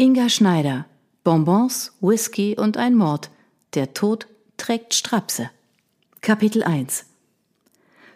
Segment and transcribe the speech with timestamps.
[0.00, 0.86] Inga Schneider.
[1.24, 3.30] Bonbons, Whisky und ein Mord.
[3.74, 5.50] Der Tod trägt Strapse.
[6.20, 7.04] Kapitel 1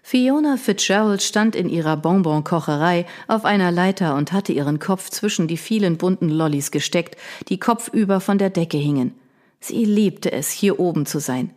[0.01, 5.57] Fiona Fitzgerald stand in ihrer Bonbonkocherei auf einer Leiter und hatte ihren Kopf zwischen die
[5.57, 7.17] vielen bunten Lollis gesteckt,
[7.49, 9.17] die kopfüber von der Decke hingen.
[9.59, 11.51] Sie liebte es, hier oben zu sein.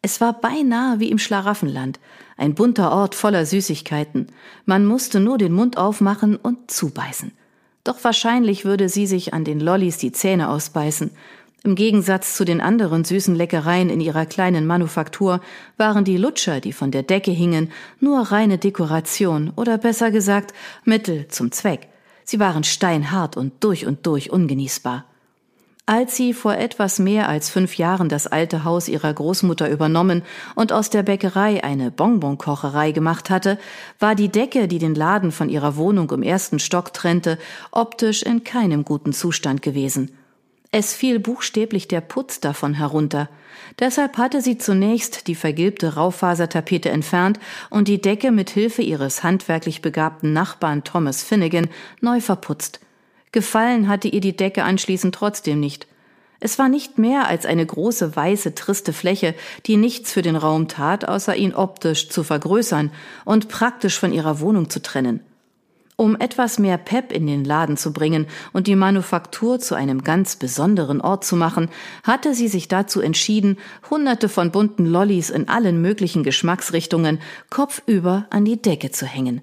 [0.00, 2.00] Es war beinahe wie im Schlaraffenland,
[2.38, 4.28] ein bunter Ort voller Süßigkeiten.
[4.64, 7.32] Man musste nur den Mund aufmachen und zubeißen.
[7.86, 11.12] Doch wahrscheinlich würde sie sich an den Lollis die Zähne ausbeißen.
[11.62, 15.40] Im Gegensatz zu den anderen süßen Leckereien in ihrer kleinen Manufaktur
[15.76, 20.52] waren die Lutscher, die von der Decke hingen, nur reine Dekoration oder besser gesagt
[20.84, 21.86] Mittel zum Zweck.
[22.24, 25.04] Sie waren steinhart und durch und durch ungenießbar.
[25.88, 30.22] Als sie vor etwas mehr als fünf Jahren das alte Haus ihrer Großmutter übernommen
[30.56, 33.56] und aus der Bäckerei eine Bonbonkocherei gemacht hatte,
[34.00, 37.38] war die Decke, die den Laden von ihrer Wohnung im ersten Stock trennte,
[37.70, 40.10] optisch in keinem guten Zustand gewesen.
[40.72, 43.28] Es fiel buchstäblich der Putz davon herunter.
[43.78, 47.38] Deshalb hatte sie zunächst die vergilbte Raufasertapete entfernt
[47.70, 51.68] und die Decke mit Hilfe ihres handwerklich begabten Nachbarn Thomas Finnegan
[52.00, 52.80] neu verputzt.
[53.32, 55.86] Gefallen hatte ihr die Decke anschließend trotzdem nicht.
[56.38, 59.34] Es war nicht mehr als eine große weiße triste Fläche,
[59.66, 62.90] die nichts für den Raum tat, außer ihn optisch zu vergrößern
[63.24, 65.20] und praktisch von ihrer Wohnung zu trennen.
[65.98, 70.36] Um etwas mehr Pep in den Laden zu bringen und die Manufaktur zu einem ganz
[70.36, 71.70] besonderen Ort zu machen,
[72.02, 73.56] hatte sie sich dazu entschieden,
[73.88, 79.40] hunderte von bunten Lollis in allen möglichen Geschmacksrichtungen kopfüber an die Decke zu hängen.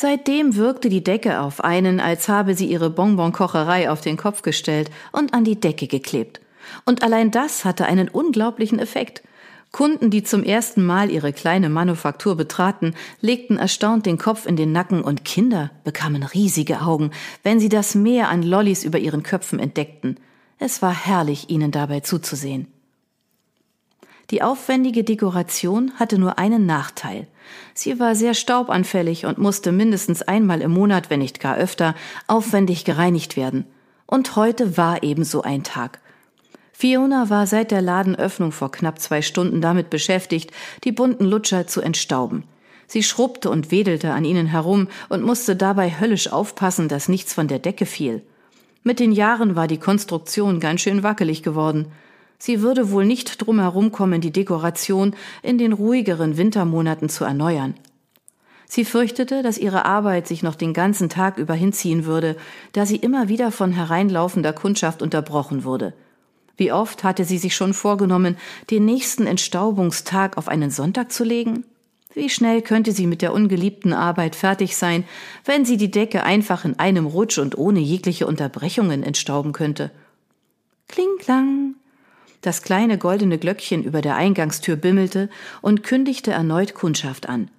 [0.00, 4.92] Seitdem wirkte die Decke auf einen, als habe sie ihre Bonbonkocherei auf den Kopf gestellt
[5.10, 6.40] und an die Decke geklebt.
[6.84, 9.24] Und allein das hatte einen unglaublichen Effekt.
[9.72, 14.70] Kunden, die zum ersten Mal ihre kleine Manufaktur betraten, legten erstaunt den Kopf in den
[14.70, 17.10] Nacken und Kinder bekamen riesige Augen,
[17.42, 20.20] wenn sie das Meer an Lollis über ihren Köpfen entdeckten.
[20.60, 22.68] Es war herrlich, ihnen dabei zuzusehen.
[24.30, 27.26] Die aufwendige Dekoration hatte nur einen Nachteil.
[27.72, 31.94] Sie war sehr staubanfällig und musste mindestens einmal im Monat, wenn nicht gar öfter,
[32.26, 33.64] aufwendig gereinigt werden.
[34.04, 36.00] Und heute war ebenso ein Tag.
[36.72, 40.52] Fiona war seit der Ladenöffnung vor knapp zwei Stunden damit beschäftigt,
[40.84, 42.44] die bunten Lutscher zu entstauben.
[42.86, 47.48] Sie schrubbte und wedelte an ihnen herum und musste dabei höllisch aufpassen, dass nichts von
[47.48, 48.22] der Decke fiel.
[48.82, 51.92] Mit den Jahren war die Konstruktion ganz schön wackelig geworden.
[52.38, 57.74] Sie würde wohl nicht drum herumkommen, die Dekoration in den ruhigeren Wintermonaten zu erneuern.
[58.66, 62.36] Sie fürchtete, dass ihre Arbeit sich noch den ganzen Tag über hinziehen würde,
[62.72, 65.94] da sie immer wieder von hereinlaufender Kundschaft unterbrochen wurde.
[66.58, 68.36] Wie oft hatte sie sich schon vorgenommen,
[68.70, 71.64] den nächsten Entstaubungstag auf einen Sonntag zu legen?
[72.14, 75.04] Wie schnell könnte sie mit der ungeliebten Arbeit fertig sein,
[75.44, 79.90] wenn sie die Decke einfach in einem Rutsch und ohne jegliche Unterbrechungen entstauben könnte?
[80.88, 81.67] Kling klang,
[82.40, 85.28] das kleine goldene Glöckchen über der Eingangstür bimmelte
[85.60, 87.50] und kündigte erneut Kundschaft an.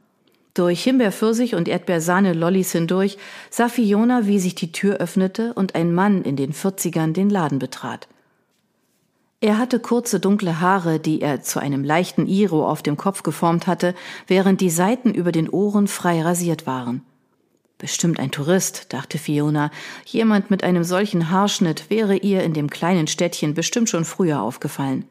[0.54, 3.18] Durch Himbeerpfirsich und Erdbeersahne-Lollis hindurch
[3.50, 7.60] sah Fiona, wie sich die Tür öffnete und ein Mann in den Vierzigern den Laden
[7.60, 8.08] betrat.
[9.42, 13.68] Er hatte kurze dunkle Haare, die er zu einem leichten Iro auf dem Kopf geformt
[13.68, 13.96] hatte,
[14.28, 17.06] während die Seiten über den Ohren frei rasiert waren.
[17.80, 19.72] Bestimmt ein Tourist, dachte Fiona.
[20.06, 25.06] Jemand mit einem solchen Haarschnitt wäre ihr in dem kleinen Städtchen bestimmt schon früher aufgefallen.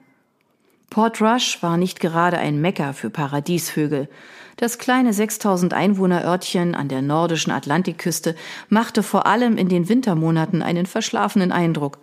[0.91, 4.11] Port Rush war nicht gerade ein Mekka für Paradiesvögel.
[4.57, 8.37] Das kleine 6000 Einwohner Örtchen an der nordischen Atlantikküste
[8.69, 11.99] machte vor allem in den Wintermonaten einen verschlafenen Eindruck.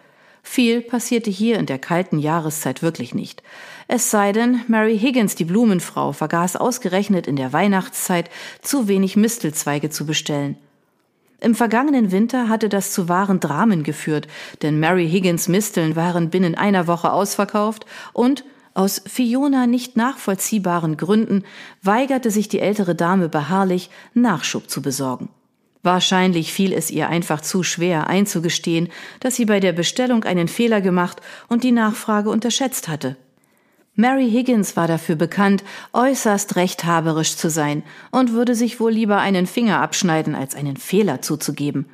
[0.48, 3.42] Viel passierte hier in der kalten Jahreszeit wirklich nicht.
[3.88, 8.30] Es sei denn, Mary Higgins, die Blumenfrau, vergaß ausgerechnet in der Weihnachtszeit
[8.62, 10.56] zu wenig Mistelzweige zu bestellen.
[11.42, 14.28] Im vergangenen Winter hatte das zu wahren Dramen geführt,
[14.62, 18.46] denn Mary Higgins Misteln waren binnen einer Woche ausverkauft und
[18.76, 21.44] aus Fiona nicht nachvollziehbaren Gründen
[21.82, 25.30] weigerte sich die ältere Dame beharrlich, Nachschub zu besorgen.
[25.86, 30.82] Wahrscheinlich fiel es ihr einfach zu schwer einzugestehen, dass sie bei der Bestellung einen Fehler
[30.82, 33.18] gemacht und die Nachfrage unterschätzt hatte.
[33.94, 39.46] Mary Higgins war dafür bekannt, äußerst rechthaberisch zu sein und würde sich wohl lieber einen
[39.46, 41.86] Finger abschneiden, als einen Fehler zuzugeben.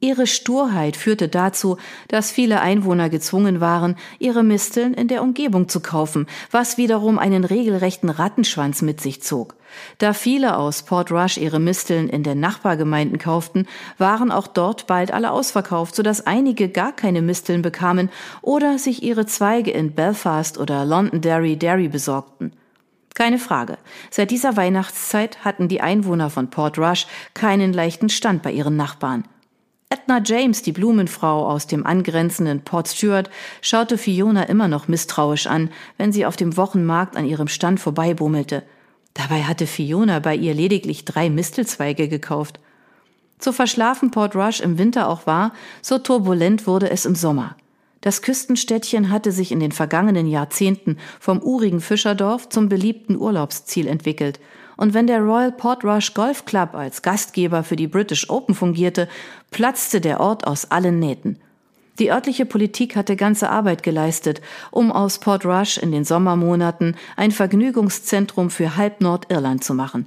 [0.00, 1.76] Ihre Sturheit führte dazu,
[2.08, 7.44] dass viele Einwohner gezwungen waren, ihre Misteln in der Umgebung zu kaufen, was wiederum einen
[7.44, 9.54] regelrechten Rattenschwanz mit sich zog.
[9.98, 13.66] Da viele aus Port Rush ihre Misteln in den Nachbargemeinden kauften,
[13.98, 18.10] waren auch dort bald alle ausverkauft, sodass einige gar keine Misteln bekamen
[18.42, 22.52] oder sich ihre Zweige in Belfast oder Londonderry Derry besorgten.
[23.14, 23.78] Keine Frage.
[24.10, 29.24] Seit dieser Weihnachtszeit hatten die Einwohner von Port Rush keinen leichten Stand bei ihren Nachbarn.
[29.88, 33.30] Edna James, die Blumenfrau aus dem angrenzenden Port Stewart,
[33.60, 38.64] schaute Fiona immer noch misstrauisch an, wenn sie auf dem Wochenmarkt an ihrem Stand vorbeibummelte.
[39.14, 42.60] Dabei hatte Fiona bei ihr lediglich drei Mistelzweige gekauft.
[43.38, 45.52] So verschlafen Port Rush im Winter auch war,
[45.82, 47.56] so turbulent wurde es im Sommer.
[48.00, 54.40] Das Küstenstädtchen hatte sich in den vergangenen Jahrzehnten vom urigen Fischerdorf zum beliebten Urlaubsziel entwickelt.
[54.76, 59.08] Und wenn der Royal Portrush Golf Club als Gastgeber für die British Open fungierte,
[59.50, 61.38] platzte der Ort aus allen Nähten.
[61.98, 64.40] Die örtliche Politik hatte ganze Arbeit geleistet,
[64.72, 70.06] um aus Portrush in den Sommermonaten ein Vergnügungszentrum für halb Nordirland zu machen.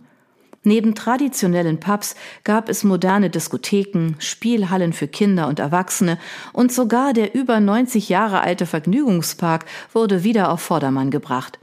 [0.64, 6.20] Neben traditionellen Pubs gab es moderne Diskotheken, Spielhallen für Kinder und Erwachsene
[6.52, 9.64] und sogar der über 90 Jahre alte Vergnügungspark
[9.94, 11.58] wurde wieder auf Vordermann gebracht.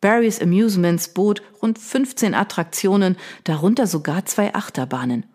[0.00, 5.26] Barry's Amusements bot rund 15 Attraktionen, darunter sogar zwei Achterbahnen.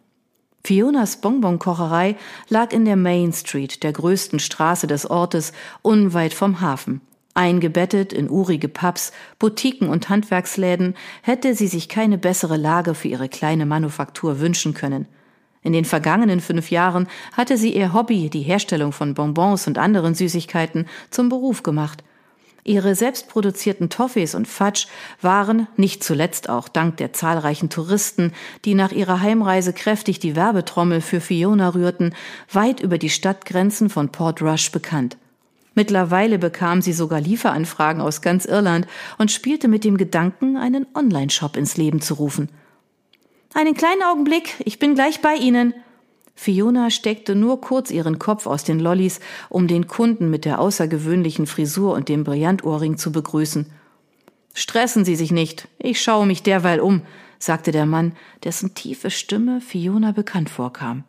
[0.65, 2.15] Fionas Bonbonkocherei
[2.47, 5.51] lag in der Main Street, der größten Straße des Ortes,
[5.81, 7.01] unweit vom Hafen.
[7.33, 13.27] Eingebettet in urige Pubs, Boutiquen und Handwerksläden hätte sie sich keine bessere Lage für ihre
[13.27, 15.05] kleine Manufaktur wünschen können.
[15.63, 20.15] In den vergangenen fünf Jahren hatte sie ihr Hobby, die Herstellung von Bonbons und anderen
[20.15, 22.05] Süßigkeiten, zum Beruf gemacht.
[22.65, 24.85] Ihre selbstproduzierten Toffees und Fudge
[25.21, 28.31] waren, nicht zuletzt auch dank der zahlreichen Touristen,
[28.63, 32.15] die nach ihrer Heimreise kräftig die Werbetrommel für Fiona rührten,
[32.51, 35.17] weit über die Stadtgrenzen von Port Rush bekannt.
[35.75, 38.87] Mittlerweile bekam sie sogar Lieferanfragen aus ganz Irland
[39.17, 42.49] und spielte mit dem Gedanken, einen Online-Shop ins Leben zu rufen.
[43.53, 45.73] Einen kleinen Augenblick, ich bin gleich bei Ihnen.
[46.35, 49.19] Fiona steckte nur kurz ihren Kopf aus den Lollis,
[49.49, 53.67] um den Kunden mit der außergewöhnlichen Frisur und dem Brillantohrring zu begrüßen.
[54.53, 57.01] Stressen Sie sich nicht, ich schaue mich derweil um,
[57.39, 58.13] sagte der Mann,
[58.43, 61.03] dessen tiefe Stimme Fiona bekannt vorkam.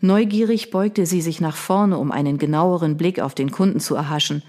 [0.00, 4.42] Neugierig beugte sie sich nach vorne, um einen genaueren Blick auf den Kunden zu erhaschen.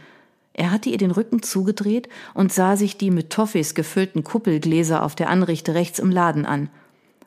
[0.54, 5.16] Er hatte ihr den Rücken zugedreht und sah sich die mit Toffees gefüllten Kuppelgläser auf
[5.16, 6.69] der Anrichte rechts im Laden an.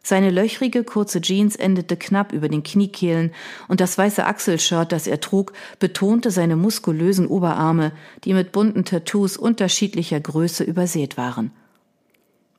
[0.05, 3.31] Seine löchrige, kurze Jeans endete knapp über den Kniekehlen
[3.69, 7.93] und das weiße Achselshirt, das er trug, betonte seine muskulösen Oberarme,
[8.25, 11.53] die mit bunten Tattoos unterschiedlicher Größe übersät waren.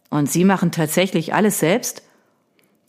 [0.10, 2.04] Und Sie machen tatsächlich alles selbst?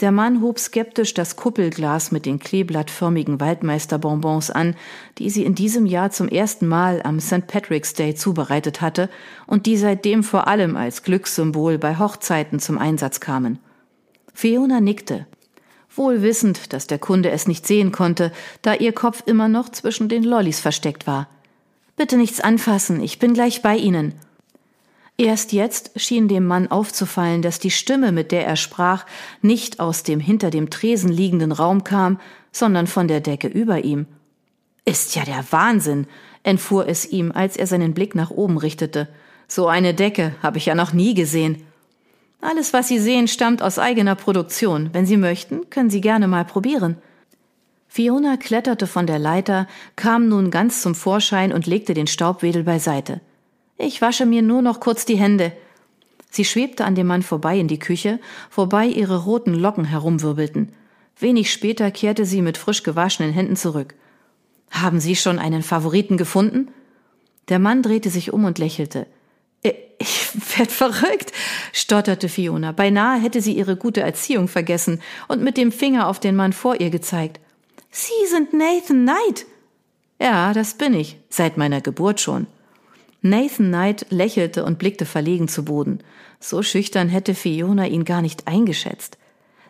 [0.01, 4.75] Der Mann hob skeptisch das Kuppelglas mit den kleeblattförmigen Waldmeisterbonbons an,
[5.19, 7.47] die sie in diesem Jahr zum ersten Mal am St.
[7.47, 9.09] Patrick's Day zubereitet hatte
[9.47, 13.61] und die seitdem vor allem als Glückssymbol bei Hochzeiten zum Einsatz kamen.
[14.35, 15.27] Fiona nickte,
[15.95, 18.33] wohl wissend, dass der Kunde es nicht sehen konnte,
[18.63, 21.29] da ihr Kopf immer noch zwischen den Lollis versteckt war.
[21.97, 24.15] Bitte nichts anfassen, ich bin gleich bei Ihnen.
[25.17, 29.07] Erst jetzt schien dem Mann aufzufallen, dass die Stimme, mit der er sprach,
[29.43, 32.19] nicht aus dem hinter dem Tresen liegenden Raum kam,
[32.51, 34.07] sondern von der Decke über ihm.
[34.85, 36.09] Ist ja der Wahnsinn,
[36.43, 39.09] entfuhr es ihm, als er seinen Blick nach oben richtete.
[39.47, 41.65] So eine Decke habe ich ja noch nie gesehen.
[42.45, 44.91] Alles, was Sie sehen, stammt aus eigener Produktion.
[44.93, 46.97] Wenn Sie möchten, können Sie gerne mal probieren.
[47.89, 53.23] Fiona kletterte von der Leiter, kam nun ganz zum Vorschein und legte den Staubwedel beiseite.
[53.79, 55.53] Ich wasche mir nur noch kurz die Hände.
[56.29, 58.21] Sie schwebte an dem Mann vorbei in die Küche,
[58.55, 60.75] wobei ihre roten Locken herumwirbelten.
[61.19, 63.95] Wenig später kehrte sie mit frisch gewaschenen Händen zurück.
[64.71, 66.69] Haben Sie schon einen Favoriten gefunden?
[67.49, 69.07] Der Mann drehte sich um und lächelte.
[69.99, 71.33] Ich werd verrückt,
[71.73, 72.73] stotterte Fiona.
[72.73, 76.81] Beinahe hätte sie ihre gute Erziehung vergessen und mit dem Finger auf den Mann vor
[76.81, 77.41] ihr gezeigt.
[77.91, 79.47] Sie sind Nathan Knight.
[80.21, 82.47] Ja, das bin ich, seit meiner Geburt schon.
[83.23, 86.01] Nathan Knight lächelte und blickte verlegen zu Boden.
[86.41, 89.17] So schüchtern hätte Fiona ihn gar nicht eingeschätzt.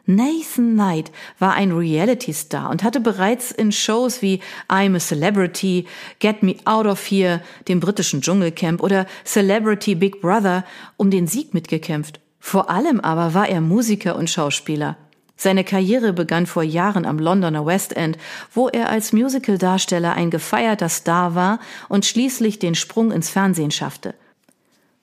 [0.06, 5.86] Nathan Knight war ein Reality-Star und hatte bereits in Shows wie I'm a Celebrity,
[6.18, 10.64] Get Me Out of Here, dem britischen Dschungelcamp oder Celebrity Big Brother
[10.98, 12.20] um den Sieg mitgekämpft.
[12.38, 14.98] Vor allem aber war er Musiker und Schauspieler.
[15.36, 18.18] Seine Karriere begann vor Jahren am Londoner West End,
[18.52, 21.58] wo er als Musicaldarsteller ein gefeierter Star war
[21.88, 24.14] und schließlich den Sprung ins Fernsehen schaffte.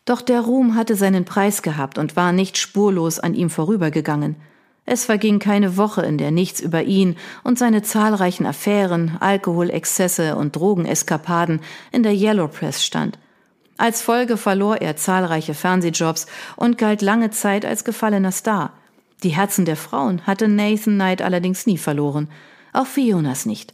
[0.05, 4.35] Doch der Ruhm hatte seinen Preis gehabt und war nicht spurlos an ihm vorübergegangen.
[4.93, 10.53] Es verging keine Woche, in der nichts über ihn und seine zahlreichen Affären, Alkoholexzesse und
[10.57, 11.61] Drogeneskapaden
[11.93, 13.17] in der Yellow Press stand.
[13.77, 18.73] Als Folge verlor er zahlreiche Fernsehjobs und galt lange Zeit als gefallener Star.
[19.23, 22.27] Die Herzen der Frauen hatte Nathan Knight allerdings nie verloren,
[22.73, 23.73] auch Fionas nicht.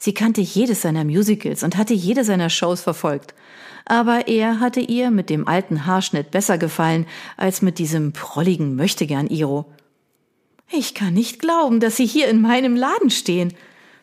[0.00, 3.34] Sie kannte jedes seiner Musicals und hatte jede seiner Shows verfolgt.
[3.84, 7.06] Aber er hatte ihr mit dem alten Haarschnitt besser gefallen
[7.36, 9.66] als mit diesem prolligen Möchtegern-Iro.
[10.70, 13.54] Ich kann nicht glauben, dass Sie hier in meinem Laden stehen.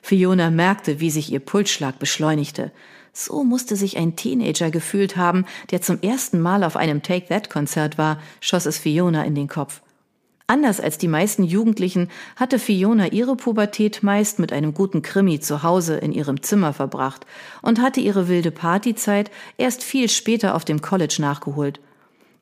[0.02, 2.72] Fiona merkte, wie sich ihr Pulsschlag beschleunigte.
[3.12, 7.50] So musste sich ein Teenager gefühlt haben, der zum ersten Mal auf einem Take That
[7.50, 9.82] Konzert war, schoss es Fiona in den Kopf.
[10.48, 15.64] Anders als die meisten Jugendlichen hatte Fiona ihre Pubertät meist mit einem guten Krimi zu
[15.64, 17.26] Hause in ihrem Zimmer verbracht
[17.62, 21.80] und hatte ihre wilde Partyzeit erst viel später auf dem College nachgeholt.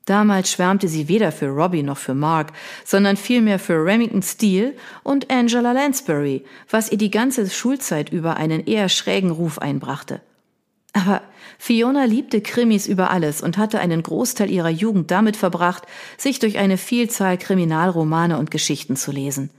[0.04, 2.52] Damals schwärmte sie weder für Robbie noch für Mark,
[2.84, 8.66] sondern vielmehr für Remington Steele und Angela Lansbury, was ihr die ganze Schulzeit über einen
[8.66, 10.20] eher schrägen Ruf einbrachte.
[10.92, 11.22] Aber
[11.58, 15.84] Fiona liebte Krimis über alles und hatte einen Großteil ihrer Jugend damit verbracht,
[16.18, 19.50] sich durch eine Vielzahl Kriminalromane und Geschichten zu lesen.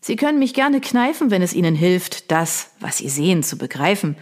[0.00, 4.16] Sie können mich gerne kneifen, wenn es Ihnen hilft, das, was Sie sehen, zu begreifen.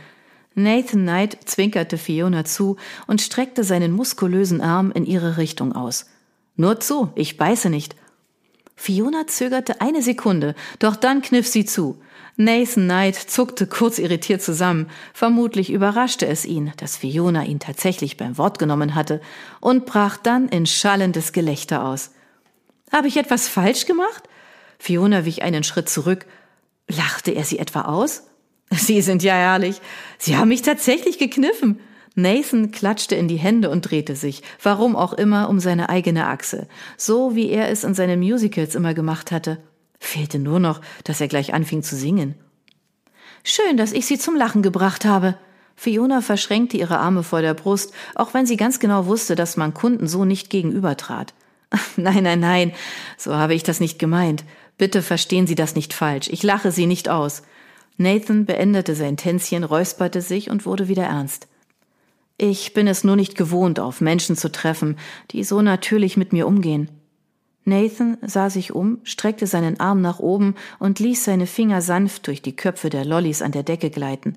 [0.54, 6.06] Nathan Knight zwinkerte Fiona zu und streckte seinen muskulösen Arm in ihre Richtung aus.
[6.56, 7.96] Nur zu, ich beiße nicht.
[8.76, 12.00] Fiona zögerte eine Sekunde, doch dann kniff sie zu.
[12.36, 14.88] Nathan Knight zuckte kurz irritiert zusammen.
[15.12, 19.20] Vermutlich überraschte es ihn, dass Fiona ihn tatsächlich beim Wort genommen hatte
[19.60, 22.10] und brach dann in schallendes Gelächter aus.
[22.90, 24.28] Habe ich etwas falsch gemacht?
[24.78, 26.26] Fiona wich einen Schritt zurück.
[26.88, 28.24] Lachte er sie etwa aus?
[28.76, 29.80] Sie sind ja herrlich.
[30.18, 31.80] Sie haben mich tatsächlich gekniffen.
[32.14, 36.68] Nathan klatschte in die Hände und drehte sich, warum auch immer, um seine eigene Achse,
[36.98, 39.58] so wie er es in seinen Musicals immer gemacht hatte.
[39.98, 42.34] Fehlte nur noch, dass er gleich anfing zu singen.
[43.44, 45.36] Schön, dass ich Sie zum Lachen gebracht habe.
[45.74, 49.72] Fiona verschränkte ihre Arme vor der Brust, auch wenn sie ganz genau wusste, dass man
[49.72, 51.32] Kunden so nicht gegenübertrat.
[51.96, 52.72] Nein, nein, nein,
[53.16, 54.44] so habe ich das nicht gemeint.
[54.76, 56.28] Bitte verstehen Sie das nicht falsch.
[56.28, 57.42] Ich lache Sie nicht aus.
[57.96, 61.48] Nathan beendete sein Tänzchen, räusperte sich und wurde wieder ernst.
[62.38, 64.96] Ich bin es nur nicht gewohnt, auf Menschen zu treffen,
[65.30, 66.90] die so natürlich mit mir umgehen.
[67.64, 72.42] Nathan sah sich um, streckte seinen Arm nach oben und ließ seine Finger sanft durch
[72.42, 74.36] die Köpfe der Lollis an der Decke gleiten.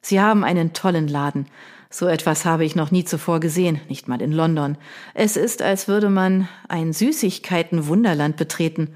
[0.00, 1.46] Sie haben einen tollen Laden.
[1.90, 4.78] So etwas habe ich noch nie zuvor gesehen, nicht mal in London.
[5.14, 8.94] Es ist, als würde man ein Süßigkeiten-Wunderland betreten.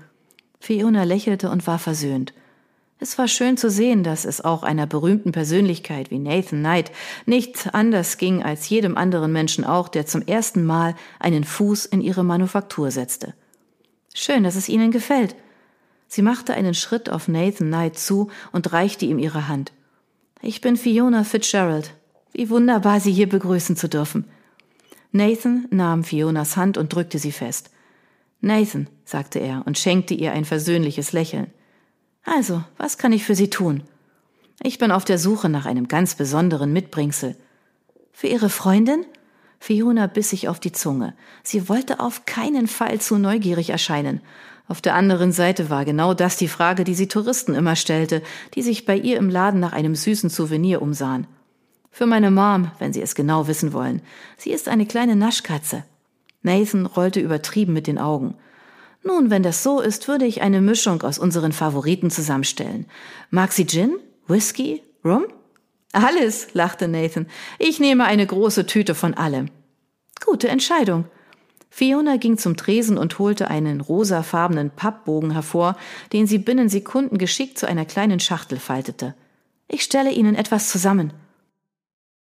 [0.60, 2.32] Fiona lächelte und war versöhnt.
[3.02, 6.92] Es war schön zu sehen, dass es auch einer berühmten Persönlichkeit wie Nathan Knight
[7.26, 12.00] nicht anders ging als jedem anderen Menschen auch, der zum ersten Mal einen Fuß in
[12.00, 13.34] ihre Manufaktur setzte.
[14.14, 15.34] Schön, dass es Ihnen gefällt.
[16.06, 19.72] Sie machte einen Schritt auf Nathan Knight zu und reichte ihm ihre Hand.
[20.40, 21.94] Ich bin Fiona Fitzgerald.
[22.32, 24.26] Wie wunderbar, Sie hier begrüßen zu dürfen.
[25.10, 27.70] Nathan nahm Fionas Hand und drückte sie fest.
[28.40, 31.48] Nathan, sagte er und schenkte ihr ein versöhnliches Lächeln.
[32.24, 33.82] Also, was kann ich für Sie tun?
[34.62, 37.36] Ich bin auf der Suche nach einem ganz besonderen Mitbringsel.
[38.12, 39.04] Für Ihre Freundin?
[39.58, 41.14] Fiona biss sich auf die Zunge.
[41.42, 44.20] Sie wollte auf keinen Fall zu neugierig erscheinen.
[44.68, 48.22] Auf der anderen Seite war genau das die Frage, die sie Touristen immer stellte,
[48.54, 51.26] die sich bei ihr im Laden nach einem süßen Souvenir umsahen.
[51.90, 54.00] Für meine Mom, wenn Sie es genau wissen wollen.
[54.38, 55.84] Sie ist eine kleine Naschkatze.
[56.42, 58.34] Nathan rollte übertrieben mit den Augen.
[59.04, 62.86] Nun, wenn das so ist, würde ich eine Mischung aus unseren Favoriten zusammenstellen.
[63.30, 63.96] Mag sie Gin?
[64.26, 64.82] Whisky?
[65.04, 65.26] Rum?
[65.92, 67.26] Alles, lachte Nathan.
[67.58, 69.50] Ich nehme eine große Tüte von allem.
[70.24, 71.06] Gute Entscheidung.
[71.68, 75.76] Fiona ging zum Tresen und holte einen rosafarbenen Pappbogen hervor,
[76.12, 79.14] den sie binnen Sekunden geschickt zu einer kleinen Schachtel faltete.
[79.68, 81.14] Ich stelle Ihnen etwas zusammen.